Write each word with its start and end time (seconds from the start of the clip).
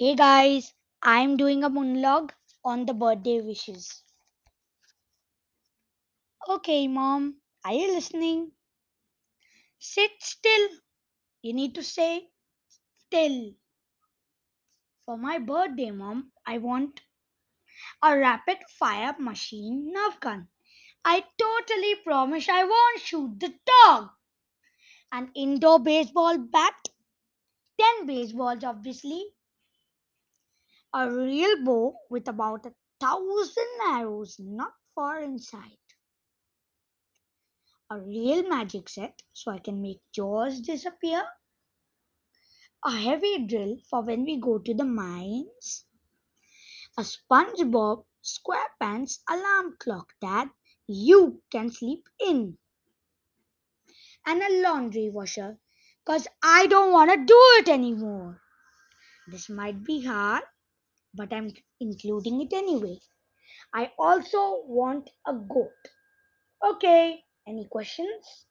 guys, 0.00 0.72
I'm 1.02 1.36
doing 1.36 1.64
a 1.64 1.68
monologue 1.68 2.32
on 2.64 2.86
the 2.86 2.94
birthday 2.94 3.40
wishes. 3.40 4.02
Okay, 6.48 6.88
mom, 6.88 7.36
are 7.64 7.74
you 7.74 7.92
listening? 7.94 8.52
Sit 9.78 10.10
still. 10.20 10.68
You 11.42 11.52
need 11.52 11.74
to 11.74 11.82
say 11.82 12.30
still. 13.06 13.52
For 15.04 15.18
my 15.18 15.38
birthday, 15.38 15.90
mom, 15.90 16.32
I 16.46 16.58
want 16.58 17.00
a 18.02 18.18
rapid 18.18 18.58
fire 18.78 19.14
machine 19.18 19.92
nerf 19.94 20.18
gun. 20.20 20.48
I 21.04 21.24
totally 21.38 21.96
promise 21.96 22.48
I 22.48 22.64
won't 22.64 23.00
shoot 23.00 23.38
the 23.38 23.52
dog. 23.66 24.08
An 25.12 25.30
indoor 25.34 25.78
baseball 25.80 26.38
bat, 26.38 26.88
10 27.78 28.06
baseballs, 28.06 28.64
obviously. 28.64 29.26
A 30.94 31.10
real 31.10 31.64
bow 31.64 31.96
with 32.08 32.28
about 32.28 32.66
a 32.66 32.74
thousand 33.00 33.68
arrows 33.88 34.36
not 34.38 34.72
far 34.94 35.20
inside. 35.20 35.78
a 37.92 37.98
real 38.00 38.42
magic 38.48 38.88
set 38.88 39.22
so 39.34 39.50
I 39.50 39.58
can 39.58 39.82
make 39.82 40.00
jaws 40.12 40.60
disappear, 40.60 41.22
a 42.84 42.90
heavy 42.90 43.46
drill 43.46 43.76
for 43.90 44.02
when 44.02 44.24
we 44.24 44.40
go 44.40 44.58
to 44.58 44.74
the 44.74 44.84
mines, 44.84 45.84
a 46.96 47.02
SpongeBob 47.02 48.04
SquarePants 48.24 49.18
alarm 49.28 49.76
clock 49.78 50.14
that 50.22 50.48
you 50.86 51.42
can 51.50 51.70
sleep 51.70 52.08
in, 52.18 52.56
and 54.26 54.42
a 54.42 54.62
laundry 54.62 55.10
washer 55.10 55.58
because 56.04 56.26
I 56.42 56.66
don't 56.68 56.92
want 56.92 57.10
to 57.10 57.26
do 57.26 57.40
it 57.58 57.68
anymore. 57.68 58.40
This 59.28 59.50
might 59.50 59.84
be 59.84 60.04
hard, 60.04 60.44
but 61.14 61.32
I'm 61.32 61.52
including 61.80 62.40
it 62.42 62.52
anyway. 62.52 62.98
I 63.74 63.92
also 63.98 64.62
want 64.66 65.10
a 65.26 65.34
goat. 65.34 65.90
Okay, 66.64 67.24
any 67.46 67.66
questions? 67.70 68.46